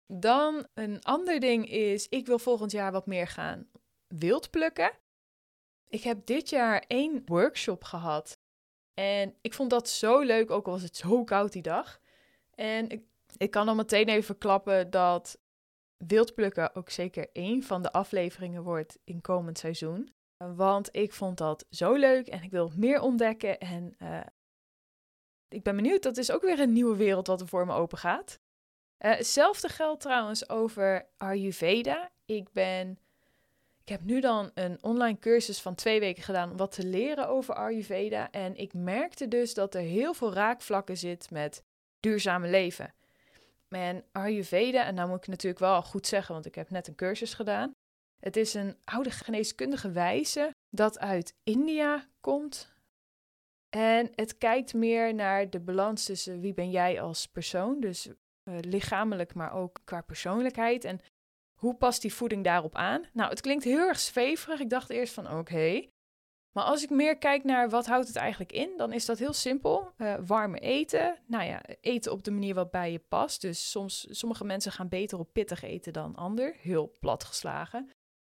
Dan 0.08 0.67
een 0.74 1.01
ander 1.01 1.39
ding 1.39 1.70
is, 1.70 2.08
ik 2.10 2.25
wil 2.25 2.39
volgend 2.39 2.72
jaar 2.72 2.91
wat 2.91 3.05
meer 3.05 3.27
gaan 3.27 3.70
wild 4.08 4.50
plukken. 4.50 4.91
Ik 5.88 6.03
heb 6.03 6.25
dit 6.25 6.50
jaar 6.50 6.84
één 6.88 7.22
workshop 7.25 7.84
gehad. 7.84 8.39
En 8.93 9.36
ik 9.41 9.53
vond 9.53 9.70
dat 9.70 9.89
zo 9.89 10.20
leuk, 10.20 10.51
ook 10.51 10.65
al 10.65 10.72
was 10.72 10.81
het 10.81 10.96
zo 10.96 11.24
koud 11.24 11.51
die 11.51 11.62
dag. 11.62 12.00
En 12.55 12.89
ik 12.89 13.01
ik 13.38 13.51
kan 13.51 13.67
al 13.67 13.75
meteen 13.75 14.08
even 14.08 14.24
verklappen 14.24 14.89
dat 14.89 15.39
wildplukken 16.08 16.75
ook 16.75 16.89
zeker 16.89 17.29
één 17.34 17.63
van 17.63 17.81
de 17.81 17.91
afleveringen 17.91 18.63
wordt 18.63 19.00
in 19.03 19.22
komend 19.22 19.58
seizoen. 19.58 20.13
Want 20.38 20.96
ik 20.96 21.13
vond 21.13 21.38
dat 21.38 21.65
zo 21.70 21.93
leuk 21.93 22.27
en 22.27 22.43
ik 22.43 22.51
wil 22.51 22.72
meer 22.75 23.01
ontdekken. 23.01 23.60
En 23.60 23.96
uh, 24.01 24.20
ik 25.48 25.63
ben 25.63 25.75
benieuwd, 25.75 26.03
dat 26.03 26.17
is 26.17 26.31
ook 26.31 26.41
weer 26.41 26.60
een 26.60 26.74
nieuwe 26.74 26.96
wereld 26.96 27.27
wat 27.27 27.41
er 27.41 27.48
voor 27.48 27.65
me 27.65 27.74
open 27.74 27.98
gaat. 27.98 28.39
Uh, 29.00 29.15
hetzelfde 29.15 29.70
geldt 29.70 30.01
trouwens 30.01 30.50
over 30.50 31.08
Ayurveda. 31.17 32.12
Ik 32.25 32.51
ben. 32.51 33.00
Ik 33.81 33.89
heb 33.89 34.03
nu 34.03 34.20
dan 34.20 34.51
een 34.53 34.84
online 34.84 35.20
cursus 35.20 35.62
van 35.62 35.75
twee 35.75 36.00
weken 36.00 36.24
gedaan 36.24 36.51
om 36.51 36.58
wat 36.58 36.72
te 36.72 36.86
leren 36.86 37.27
over 37.27 37.53
Ayurveda. 37.55 38.31
En 38.31 38.55
ik 38.55 38.74
merkte 38.74 39.27
dus 39.27 39.53
dat 39.53 39.75
er 39.75 39.81
heel 39.81 40.13
veel 40.13 40.34
raakvlakken 40.34 40.98
zit 40.98 41.31
met 41.31 41.63
duurzame 42.00 42.50
leven. 42.50 42.93
En 43.75 44.04
Ayurveda, 44.12 44.86
en 44.86 44.96
nou 44.96 45.10
moet 45.10 45.18
ik 45.18 45.28
natuurlijk 45.28 45.62
wel 45.62 45.82
goed 45.82 46.08
zeggen, 46.08 46.34
want 46.34 46.46
ik 46.46 46.56
heb 46.56 46.70
net 46.70 46.88
een 46.88 46.96
cursus 46.96 47.34
gedaan. 47.34 47.72
Het 48.20 48.36
is 48.36 48.54
een 48.54 48.78
oude 48.84 49.12
geneeskundige 49.12 49.92
wijze 49.92 50.51
dat 50.70 51.00
uit 51.00 51.36
India 51.44 52.08
komt. 52.20 52.74
En 53.70 54.12
het 54.16 54.38
kijkt 54.38 54.74
meer 54.74 55.13
naar 55.13 55.50
de 55.50 55.60
balans 55.60 56.06
tussen 56.06 56.40
wie 56.40 56.54
ben 56.54 56.70
jij 56.70 57.01
als 57.01 57.28
persoon, 57.28 57.80
dus 57.80 58.08
uh, 58.08 58.13
lichamelijk, 58.60 59.34
maar 59.34 59.54
ook 59.54 59.80
qua 59.84 60.01
persoonlijkheid. 60.01 60.84
En 60.84 61.00
hoe 61.60 61.75
past 61.75 62.01
die 62.01 62.13
voeding 62.13 62.44
daarop 62.44 62.75
aan? 62.75 63.06
Nou, 63.13 63.30
het 63.30 63.42
klinkt 63.42 63.63
heel 63.63 63.88
erg 63.88 64.00
zweverig. 64.00 64.60
Ik 64.60 64.70
dacht 64.70 64.90
eerst 64.90 65.13
van 65.13 65.32
oké, 65.38 65.88
maar 66.51 66.63
als 66.63 66.84
ik 66.84 66.89
meer 66.89 67.17
kijk 67.17 67.43
naar 67.43 67.70
wat 67.70 67.86
houdt 67.86 68.08
het 68.08 68.15
eigenlijk 68.15 68.51
in, 68.51 68.70
dan 68.77 68.93
is 68.93 69.05
dat 69.05 69.20
heel 69.20 69.34
simpel. 69.34 69.91
Uh, 69.98 70.15
warme 70.25 70.60
eten. 70.60 71.17
Nou 71.25 71.43
ja, 71.43 71.62
eten 71.81 72.12
op 72.12 72.24
de 72.24 72.31
manier 72.31 72.53
wat 72.53 72.72
bij 72.72 72.91
je 72.91 73.00
past. 73.00 73.41
Dus 73.41 73.72
soms, 73.72 74.08
sommige 74.10 74.43
mensen 74.43 74.72
gaan 74.72 74.89
beter 74.89 75.20
op 75.20 75.34
pittig 75.34 75.63
eten 75.63 75.93
dan 75.93 76.15
ander. 76.15 76.55
Heel 76.60 76.91
plat 77.00 77.24
geslagen. 77.24 77.89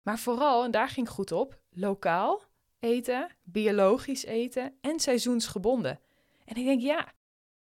Maar 0.02 0.19
vooral, 0.19 0.64
en 0.64 0.71
daar 0.71 0.88
ging 0.88 1.09
goed 1.09 1.33
op, 1.33 1.61
lokaal 1.71 2.42
eten, 2.78 3.37
biologisch 3.42 4.25
eten 4.25 4.78
en 4.81 5.00
seizoensgebonden. 5.00 6.00
En 6.45 6.57
ik 6.57 6.64
denk, 6.64 6.81
ja, 6.81 7.12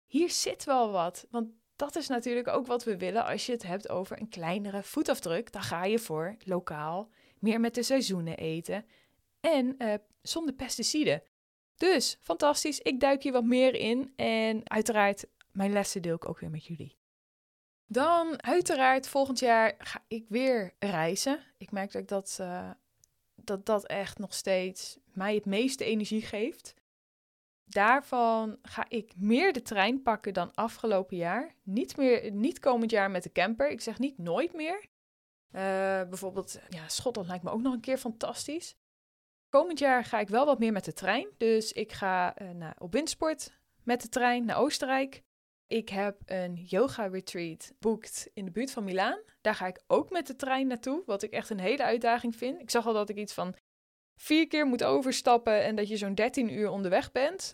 hier 0.06 0.30
zit 0.30 0.64
wel 0.64 0.90
wat. 0.90 1.26
Want 1.30 1.48
dat 1.76 1.96
is 1.96 2.08
natuurlijk 2.08 2.48
ook 2.48 2.66
wat 2.66 2.84
we 2.84 2.96
willen 2.96 3.24
als 3.24 3.46
je 3.46 3.52
het 3.52 3.62
hebt 3.62 3.88
over 3.88 4.20
een 4.20 4.28
kleinere 4.28 4.82
voetafdruk. 4.82 5.52
Dan 5.52 5.62
ga 5.62 5.84
je 5.84 5.98
voor 5.98 6.36
lokaal, 6.44 7.10
meer 7.38 7.60
met 7.60 7.74
de 7.74 7.82
seizoenen 7.82 8.36
eten 8.36 8.84
en 9.40 9.74
uh, 9.78 9.94
zonder 10.22 10.54
pesticiden. 10.54 11.22
Dus 11.76 12.18
fantastisch, 12.20 12.80
ik 12.80 13.00
duik 13.00 13.22
hier 13.22 13.32
wat 13.32 13.44
meer 13.44 13.74
in 13.74 14.12
en 14.16 14.70
uiteraard 14.70 15.26
mijn 15.52 15.72
lessen 15.72 16.02
deel 16.02 16.14
ik 16.14 16.28
ook 16.28 16.38
weer 16.38 16.50
met 16.50 16.66
jullie. 16.66 16.96
Dan 17.86 18.42
uiteraard 18.42 19.08
volgend 19.08 19.38
jaar 19.38 19.74
ga 19.78 20.04
ik 20.08 20.24
weer 20.28 20.74
reizen. 20.78 21.40
Ik 21.56 21.70
merk 21.70 21.92
dat 21.92 22.08
dat, 22.08 22.38
uh, 22.40 22.70
dat, 23.34 23.66
dat 23.66 23.86
echt 23.86 24.18
nog 24.18 24.34
steeds 24.34 24.98
mij 25.12 25.34
het 25.34 25.44
meeste 25.44 25.84
energie 25.84 26.22
geeft. 26.22 26.74
Daarvan 27.64 28.58
ga 28.62 28.84
ik 28.88 29.12
meer 29.16 29.52
de 29.52 29.62
trein 29.62 30.02
pakken 30.02 30.34
dan 30.34 30.54
afgelopen 30.54 31.16
jaar. 31.16 31.54
Niet, 31.62 31.96
meer, 31.96 32.32
niet 32.32 32.58
komend 32.58 32.90
jaar 32.90 33.10
met 33.10 33.22
de 33.22 33.32
camper. 33.32 33.70
Ik 33.70 33.80
zeg 33.80 33.98
niet 33.98 34.18
nooit 34.18 34.52
meer. 34.52 34.80
Uh, 34.80 35.60
bijvoorbeeld, 36.02 36.58
ja, 36.68 36.88
Schotland 36.88 37.28
lijkt 37.28 37.44
me 37.44 37.50
ook 37.50 37.62
nog 37.62 37.72
een 37.72 37.80
keer 37.80 37.98
fantastisch. 37.98 38.76
Komend 39.52 39.78
jaar 39.78 40.04
ga 40.04 40.20
ik 40.20 40.28
wel 40.28 40.46
wat 40.46 40.58
meer 40.58 40.72
met 40.72 40.84
de 40.84 40.92
trein. 40.92 41.28
Dus 41.36 41.72
ik 41.72 41.92
ga 41.92 42.40
uh, 42.42 42.50
naar, 42.50 42.76
op 42.78 42.92
windsport 42.92 43.52
met 43.84 44.02
de 44.02 44.08
trein 44.08 44.44
naar 44.44 44.58
Oostenrijk. 44.58 45.22
Ik 45.66 45.88
heb 45.88 46.20
een 46.26 46.54
yoga 46.54 47.06
retreat 47.06 47.72
boekt 47.78 48.30
in 48.34 48.44
de 48.44 48.50
buurt 48.50 48.70
van 48.70 48.84
Milaan. 48.84 49.18
Daar 49.40 49.54
ga 49.54 49.66
ik 49.66 49.82
ook 49.86 50.10
met 50.10 50.26
de 50.26 50.36
trein 50.36 50.66
naartoe, 50.66 51.02
wat 51.06 51.22
ik 51.22 51.32
echt 51.32 51.50
een 51.50 51.60
hele 51.60 51.82
uitdaging 51.82 52.36
vind. 52.36 52.60
Ik 52.60 52.70
zag 52.70 52.86
al 52.86 52.92
dat 52.92 53.08
ik 53.08 53.16
iets 53.16 53.32
van 53.32 53.54
vier 54.20 54.46
keer 54.46 54.66
moet 54.66 54.84
overstappen 54.84 55.62
en 55.62 55.76
dat 55.76 55.88
je 55.88 55.96
zo'n 55.96 56.14
13 56.14 56.52
uur 56.52 56.70
onderweg 56.70 57.12
bent. 57.12 57.50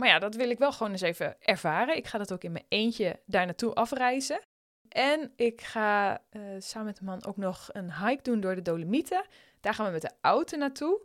Maar 0.00 0.08
ja, 0.08 0.18
dat 0.18 0.34
wil 0.34 0.50
ik 0.50 0.58
wel 0.58 0.72
gewoon 0.72 0.92
eens 0.92 1.00
even 1.00 1.36
ervaren. 1.40 1.96
Ik 1.96 2.06
ga 2.06 2.18
dat 2.18 2.32
ook 2.32 2.44
in 2.44 2.52
mijn 2.52 2.66
eentje 2.68 3.22
daar 3.26 3.44
naartoe 3.44 3.74
afreizen. 3.74 4.40
En 4.90 5.32
ik 5.36 5.60
ga 5.60 6.22
uh, 6.30 6.42
samen 6.58 6.86
met 6.86 6.98
een 6.98 7.04
man 7.04 7.24
ook 7.24 7.36
nog 7.36 7.68
een 7.72 7.94
hike 7.94 8.22
doen 8.22 8.40
door 8.40 8.54
de 8.54 8.62
Dolomieten. 8.62 9.24
Daar 9.60 9.74
gaan 9.74 9.86
we 9.86 9.92
met 9.92 10.02
de 10.02 10.12
auto 10.20 10.56
naartoe. 10.56 11.00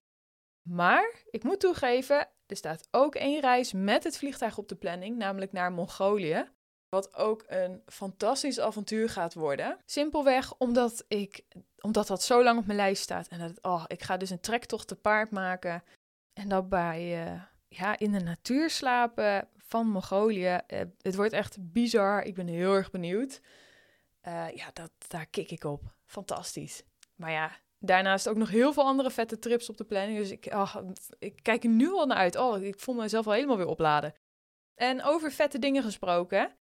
Maar 0.69 1.23
ik 1.29 1.43
moet 1.43 1.59
toegeven, 1.59 2.27
er 2.45 2.55
staat 2.55 2.87
ook 2.91 3.15
één 3.15 3.41
reis 3.41 3.73
met 3.73 4.03
het 4.03 4.17
vliegtuig 4.17 4.57
op 4.57 4.67
de 4.67 4.75
planning, 4.75 5.17
namelijk 5.17 5.51
naar 5.51 5.71
Mongolië. 5.71 6.49
Wat 6.89 7.15
ook 7.15 7.43
een 7.47 7.81
fantastisch 7.85 8.59
avontuur 8.59 9.09
gaat 9.09 9.33
worden. 9.33 9.77
Simpelweg 9.85 10.57
omdat, 10.57 11.05
ik, 11.07 11.45
omdat 11.79 12.07
dat 12.07 12.23
zo 12.23 12.43
lang 12.43 12.59
op 12.59 12.65
mijn 12.65 12.77
lijst 12.77 13.03
staat. 13.03 13.27
En 13.27 13.39
dat, 13.39 13.61
oh, 13.61 13.83
ik 13.87 14.03
ga 14.03 14.17
dus 14.17 14.29
een 14.29 14.39
trektocht 14.39 14.87
te 14.87 14.95
paard 14.95 15.31
maken. 15.31 15.83
En 16.33 16.49
dat 16.49 16.69
bij, 16.69 17.25
uh, 17.25 17.41
ja, 17.67 17.97
in 17.99 18.11
de 18.11 18.19
natuur 18.19 18.69
slapen 18.69 19.47
van 19.57 19.87
Mongolië. 19.87 20.59
Uh, 20.67 20.79
het 21.01 21.15
wordt 21.15 21.33
echt 21.33 21.57
bizar. 21.59 22.23
Ik 22.23 22.35
ben 22.35 22.47
heel 22.47 22.73
erg 22.73 22.91
benieuwd. 22.91 23.41
Uh, 24.27 24.49
ja, 24.51 24.69
dat, 24.73 24.91
daar 25.07 25.25
kik 25.25 25.51
ik 25.51 25.63
op. 25.63 25.81
Fantastisch. 26.05 26.83
Maar 27.15 27.31
ja, 27.31 27.51
Daarnaast 27.85 28.29
ook 28.29 28.37
nog 28.37 28.49
heel 28.49 28.73
veel 28.73 28.83
andere 28.83 29.11
vette 29.11 29.39
trips 29.39 29.69
op 29.69 29.77
de 29.77 29.83
planning. 29.83 30.17
Dus 30.17 30.31
ik, 30.31 30.45
oh, 30.45 30.75
ik 31.19 31.39
kijk 31.41 31.63
er 31.63 31.69
nu 31.69 31.91
al 31.91 32.05
naar 32.05 32.17
uit. 32.17 32.35
Oh, 32.35 32.63
ik 32.63 32.79
voel 32.79 32.95
mezelf 32.95 33.27
al 33.27 33.33
helemaal 33.33 33.57
weer 33.57 33.67
opladen. 33.67 34.13
En 34.75 35.03
over 35.03 35.31
vette 35.31 35.59
dingen 35.59 35.83
gesproken. 35.83 36.55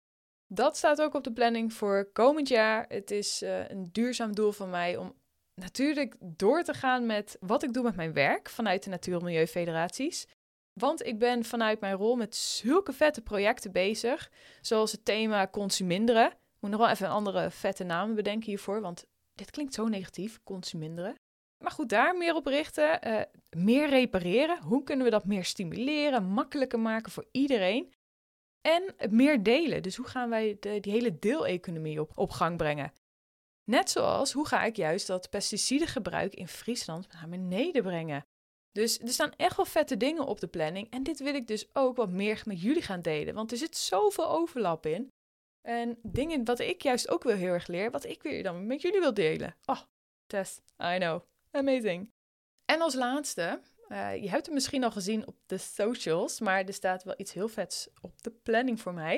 Dat 0.48 0.78
staat 0.78 1.02
ook 1.02 1.14
op 1.14 1.24
de 1.24 1.34
planning 1.34 1.74
voor 1.74 2.12
komend 2.12 2.48
jaar. 2.48 2.86
Het 2.88 3.12
is 3.12 3.42
uh, 3.42 3.70
een 3.70 3.90
duurzaam 3.92 4.36
doel 4.36 4.52
van 4.52 4.70
mij 4.70 4.98
om 4.98 5.14
natuurlijk 5.56 6.16
door 6.20 6.64
te 6.64 6.74
gaan 6.74 7.06
met 7.06 7.38
wat 7.40 7.64
ik 7.64 7.74
doe 7.74 7.84
met 7.84 7.96
mijn 7.96 8.14
werk 8.14 8.50
vanuit 8.50 8.84
de 8.84 8.90
Natuur- 8.90 9.18
en 9.18 9.24
Milieufederaties. 9.24 10.28
Want 10.74 11.06
ik 11.06 11.20
ben 11.20 11.44
vanuit 11.44 11.80
mijn 11.80 11.96
rol 11.96 12.16
met 12.16 12.36
zulke 12.36 12.94
vette 12.94 13.22
projecten 13.22 13.72
bezig. 13.72 14.32
Zoals 14.62 14.92
het 14.92 15.06
thema 15.06 15.48
consuminderen. 15.48 16.34
Moet 16.62 16.72
nog 16.72 16.80
wel 16.80 16.90
even 16.90 17.06
een 17.06 17.12
andere 17.12 17.52
vette 17.52 17.84
namen 17.84 18.16
bedenken 18.16 18.50
hiervoor. 18.50 18.82
Want 18.82 19.06
dit 19.34 19.52
klinkt 19.52 19.74
zo 19.74 19.88
negatief, 19.88 20.40
consuminderen. 20.44 21.16
Maar 21.64 21.72
goed, 21.72 21.90
daar 21.90 22.18
meer 22.18 22.36
op 22.36 22.46
richten. 22.46 23.08
Uh, 23.08 23.22
meer 23.56 23.90
repareren. 23.90 24.62
Hoe 24.62 24.84
kunnen 24.84 25.06
we 25.06 25.12
dat 25.12 25.26
meer 25.26 25.46
stimuleren, 25.46 26.26
makkelijker 26.26 26.80
maken 26.80 27.12
voor 27.12 27.28
iedereen? 27.32 27.94
En 28.62 28.96
meer 29.10 29.44
delen. 29.44 29.84
Dus 29.84 29.96
hoe 29.96 30.08
gaan 30.08 30.30
wij 30.30 30.58
de, 30.60 30.80
die 30.80 30.92
hele 30.92 31.20
deeleconomie 31.20 32.02
op, 32.02 32.12
op 32.18 32.32
gang 32.32 32.58
brengen? 32.58 32.94
Net 33.72 33.90
zoals 33.90 34.32
hoe 34.32 34.48
ga 34.48 34.64
ik 34.64 34.76
juist 34.76 35.08
dat 35.08 35.30
pesticidengebruik 35.30 36.34
in 36.34 36.48
Friesland 36.48 37.12
naar 37.12 37.30
beneden 37.30 37.84
brengen? 37.84 38.26
Dus 38.72 39.00
er 39.00 39.10
staan 39.10 39.34
echt 39.36 39.56
wel 39.56 39.66
vette 39.66 39.98
dingen 39.98 40.26
op 40.26 40.40
de 40.40 40.48
planning. 40.48 40.90
En 40.90 41.04
dit 41.04 41.20
wil 41.20 41.36
ik 41.36 41.48
dus 41.48 41.76
ook 41.76 41.96
wat 41.96 42.10
meer 42.10 42.42
met 42.46 42.62
jullie 42.62 42.82
gaan 42.82 43.02
delen. 43.02 43.34
Want 43.34 43.52
er 43.52 43.58
zit 43.58 43.78
zoveel 43.78 44.30
overlap 44.30 44.86
in. 44.86 45.10
En 45.62 46.00
dingen 46.04 46.46
wat 46.46 46.60
ik 46.60 46.82
juist 46.82 47.10
ook 47.10 47.24
wel 47.24 47.36
heel 47.36 47.54
erg 47.54 47.68
leer, 47.68 47.92
wat 47.92 48.06
ik 48.06 48.24
weer 48.24 48.44
dan 48.44 48.68
met 48.68 48.82
jullie 48.82 49.00
wil 49.00 49.14
delen. 49.14 49.56
Oh, 49.66 49.82
test, 50.28 50.62
I 50.84 50.98
know. 50.98 51.22
Amazing. 51.52 52.12
En 52.66 52.82
als 52.82 52.94
laatste, 52.94 53.62
Uh, 53.92 54.16
je 54.16 54.30
hebt 54.30 54.46
het 54.46 54.54
misschien 54.54 54.84
al 54.84 54.92
gezien 54.92 55.28
op 55.28 55.36
de 55.46 55.58
socials, 55.58 56.40
maar 56.40 56.66
er 56.66 56.74
staat 56.74 57.04
wel 57.04 57.14
iets 57.18 57.34
heel 57.34 57.48
vets 57.48 57.90
op 58.02 58.22
de 58.22 58.32
planning 58.32 58.82
voor 58.82 58.94
mij. 58.94 59.18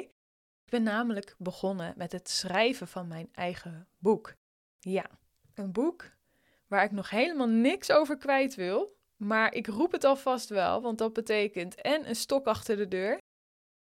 Ik 0.65 0.69
ben 0.69 0.83
namelijk 0.83 1.35
begonnen 1.37 1.93
met 1.97 2.11
het 2.11 2.29
schrijven 2.29 2.87
van 2.87 3.07
mijn 3.07 3.29
eigen 3.31 3.87
boek. 3.97 4.33
Ja, 4.79 5.05
een 5.53 5.71
boek 5.71 6.11
waar 6.67 6.83
ik 6.83 6.91
nog 6.91 7.09
helemaal 7.09 7.47
niks 7.47 7.91
over 7.91 8.17
kwijt 8.17 8.55
wil, 8.55 8.97
maar 9.15 9.53
ik 9.53 9.67
roep 9.67 9.91
het 9.91 10.03
alvast 10.03 10.49
wel, 10.49 10.81
want 10.81 10.97
dat 10.97 11.13
betekent 11.13 11.75
en 11.75 12.09
een 12.09 12.15
stok 12.15 12.47
achter 12.47 12.77
de 12.77 12.87
deur. 12.87 13.17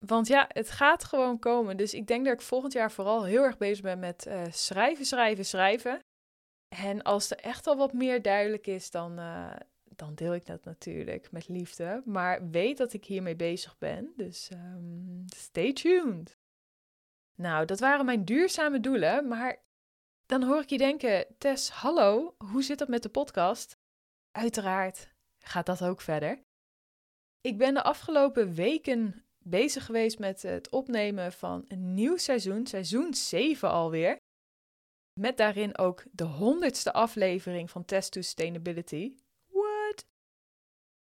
Want 0.07 0.27
ja, 0.27 0.45
het 0.49 0.71
gaat 0.71 1.05
gewoon 1.05 1.39
komen. 1.39 1.77
Dus 1.77 1.95
ik 1.95 2.07
denk 2.07 2.25
dat 2.25 2.35
ik 2.35 2.41
volgend 2.41 2.73
jaar 2.73 2.93
vooral 2.93 3.25
heel 3.25 3.43
erg 3.43 3.59
bezig 3.59 3.83
ben 3.83 3.99
met 3.99 4.27
uh, 4.27 4.43
schrijven, 4.51 5.05
schrijven, 5.05 5.45
schrijven. 5.45 6.01
En 6.77 7.03
als 7.03 7.31
er 7.31 7.39
echt 7.39 7.67
al 7.67 7.77
wat 7.77 7.93
meer 7.93 8.23
duidelijk 8.23 8.67
is, 8.67 8.91
dan, 8.91 9.19
uh, 9.19 9.57
dan 9.85 10.15
deel 10.15 10.35
ik 10.35 10.47
dat 10.47 10.65
natuurlijk 10.65 11.33
met 11.33 11.49
liefde. 11.49 12.03
Maar 12.05 12.51
weet 12.51 12.77
dat 12.77 12.93
ik 12.93 13.05
hiermee 13.05 13.37
bezig 13.37 13.79
ben. 13.79 14.13
Dus 14.17 14.51
um, 14.53 15.25
stay 15.37 15.73
tuned. 15.73 16.39
Nou, 17.35 17.65
dat 17.65 17.81
waren 17.81 18.05
mijn 18.05 18.25
duurzame 18.25 18.81
doelen. 18.81 19.29
Maar 19.29 19.63
dan 20.27 20.43
hoor 20.43 20.61
ik 20.61 20.71
je 20.71 20.79
denken, 20.79 21.27
Tess, 21.39 21.71
hallo, 21.71 22.35
hoe 22.39 22.63
zit 22.63 22.79
dat 22.79 22.89
met 22.89 23.03
de 23.03 23.09
podcast? 23.09 23.79
Uiteraard 24.31 25.15
gaat 25.39 25.67
dat 25.67 25.83
ook 25.83 26.01
verder. 26.01 26.43
Ik 27.41 27.59
ben 27.59 27.75
de 27.75 27.83
afgelopen 27.83 28.55
weken 28.55 29.25
bezig 29.49 29.85
geweest 29.85 30.19
met 30.19 30.43
het 30.43 30.71
opnemen 30.71 31.33
van 31.33 31.65
een 31.69 31.95
nieuw 31.95 32.17
seizoen, 32.17 32.67
seizoen 32.67 33.15
7 33.15 33.71
alweer. 33.71 34.17
Met 35.13 35.37
daarin 35.37 35.79
ook 35.79 36.05
de 36.11 36.25
honderdste 36.25 36.93
aflevering 36.93 37.71
van 37.71 37.85
Test 37.85 38.13
to 38.13 38.21
Sustainability. 38.21 39.15
What? 39.47 40.07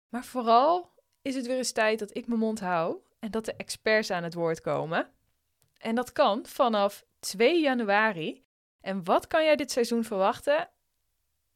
Maar 0.08 0.24
vooral 0.24 0.92
is 1.22 1.34
het 1.34 1.46
weer 1.46 1.56
eens 1.56 1.72
tijd 1.72 1.98
dat 1.98 2.16
ik 2.16 2.26
mijn 2.26 2.40
mond 2.40 2.60
hou 2.60 2.98
en 3.18 3.30
dat 3.30 3.44
de 3.44 3.54
experts 3.56 4.10
aan 4.10 4.22
het 4.22 4.34
woord 4.34 4.60
komen. 4.60 5.10
En 5.78 5.94
dat 5.94 6.12
kan 6.12 6.46
vanaf 6.46 7.04
2 7.18 7.60
januari. 7.60 8.44
En 8.80 9.04
wat 9.04 9.26
kan 9.26 9.44
jij 9.44 9.56
dit 9.56 9.70
seizoen 9.70 10.04
verwachten? 10.04 10.70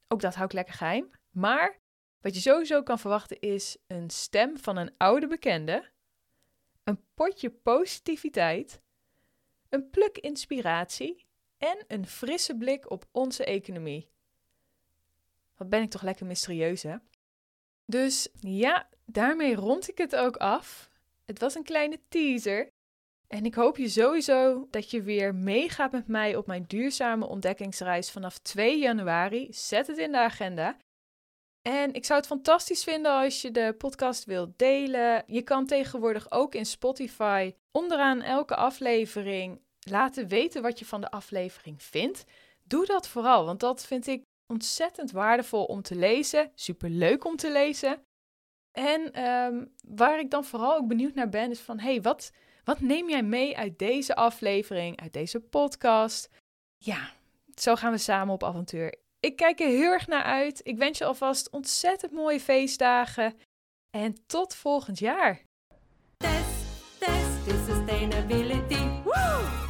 Ook 0.07 0.21
dat 0.21 0.33
hou 0.33 0.45
ik 0.45 0.53
lekker 0.53 0.73
geheim. 0.73 1.11
Maar 1.29 1.79
wat 2.21 2.35
je 2.35 2.41
sowieso 2.41 2.83
kan 2.83 2.99
verwachten 2.99 3.39
is 3.39 3.77
een 3.87 4.09
stem 4.09 4.57
van 4.57 4.77
een 4.77 4.93
oude 4.97 5.27
bekende, 5.27 5.91
een 6.85 6.99
potje 7.13 7.49
positiviteit, 7.49 8.81
een 9.69 9.89
pluk 9.89 10.17
inspiratie 10.17 11.25
en 11.57 11.83
een 11.87 12.07
frisse 12.07 12.55
blik 12.55 12.91
op 12.91 13.05
onze 13.11 13.45
economie. 13.45 14.09
Wat 15.57 15.69
ben 15.69 15.81
ik 15.81 15.89
toch 15.89 16.01
lekker 16.01 16.25
mysterieus, 16.25 16.83
hè? 16.83 16.95
Dus 17.85 18.29
ja, 18.39 18.89
daarmee 19.05 19.55
rond 19.55 19.89
ik 19.89 19.97
het 19.97 20.15
ook 20.15 20.37
af. 20.37 20.89
Het 21.25 21.39
was 21.39 21.55
een 21.55 21.63
kleine 21.63 21.99
teaser. 22.07 22.73
En 23.27 23.45
ik 23.45 23.55
hoop 23.55 23.77
je 23.77 23.89
sowieso 23.89 24.67
dat 24.69 24.91
je 24.91 25.01
weer 25.01 25.35
meegaat 25.35 25.91
met 25.91 26.07
mij 26.07 26.35
op 26.35 26.47
mijn 26.47 26.63
duurzame 26.67 27.25
ontdekkingsreis 27.25 28.11
vanaf 28.11 28.37
2 28.37 28.79
januari. 28.79 29.47
Zet 29.53 29.87
het 29.87 29.97
in 29.97 30.11
de 30.11 30.19
agenda. 30.19 30.77
En 31.67 31.93
ik 31.93 32.05
zou 32.05 32.19
het 32.19 32.27
fantastisch 32.27 32.83
vinden 32.83 33.11
als 33.11 33.41
je 33.41 33.51
de 33.51 33.75
podcast 33.77 34.25
wilt 34.25 34.57
delen. 34.57 35.23
Je 35.27 35.41
kan 35.41 35.65
tegenwoordig 35.65 36.31
ook 36.31 36.55
in 36.55 36.65
Spotify 36.65 37.53
onderaan 37.71 38.21
elke 38.21 38.55
aflevering 38.55 39.61
laten 39.79 40.27
weten 40.27 40.61
wat 40.61 40.79
je 40.79 40.85
van 40.85 41.01
de 41.01 41.11
aflevering 41.11 41.83
vindt. 41.83 42.23
Doe 42.63 42.85
dat 42.85 43.07
vooral, 43.07 43.45
want 43.45 43.59
dat 43.59 43.85
vind 43.85 44.07
ik 44.07 44.23
ontzettend 44.47 45.11
waardevol 45.11 45.65
om 45.65 45.81
te 45.81 45.95
lezen. 45.95 46.51
Super 46.55 46.89
leuk 46.89 47.25
om 47.25 47.35
te 47.35 47.51
lezen. 47.51 48.05
En 48.71 49.11
ehm, 49.11 49.65
waar 49.87 50.19
ik 50.19 50.31
dan 50.31 50.45
vooral 50.45 50.75
ook 50.75 50.87
benieuwd 50.87 51.13
naar 51.13 51.29
ben, 51.29 51.51
is 51.51 51.59
van 51.59 51.79
hey, 51.79 52.01
wat, 52.01 52.31
wat 52.63 52.79
neem 52.79 53.09
jij 53.09 53.23
mee 53.23 53.57
uit 53.57 53.79
deze 53.79 54.15
aflevering, 54.15 55.01
uit 55.01 55.13
deze 55.13 55.39
podcast? 55.39 56.29
Ja, 56.77 57.11
zo 57.55 57.75
gaan 57.75 57.91
we 57.91 57.97
samen 57.97 58.33
op 58.33 58.43
avontuur. 58.43 59.03
Ik 59.25 59.35
kijk 59.35 59.59
er 59.59 59.67
heel 59.67 59.91
erg 59.91 60.07
naar 60.07 60.23
uit. 60.23 60.59
Ik 60.63 60.77
wens 60.77 60.97
je 60.97 61.05
alvast 61.05 61.49
ontzettend 61.49 62.11
mooie 62.11 62.39
feestdagen. 62.39 63.39
En 63.89 64.15
tot 64.25 64.55
volgend 64.55 64.99
jaar. 64.99 65.41
Test, 66.17 66.99
test. 66.99 67.45
Woo! 69.03 69.64